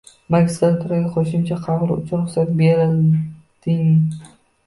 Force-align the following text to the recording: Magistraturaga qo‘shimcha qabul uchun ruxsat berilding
Magistraturaga 0.35 1.09
qo‘shimcha 1.17 1.57
qabul 1.65 1.93
uchun 1.97 2.23
ruxsat 2.23 2.55
berilding 2.63 3.85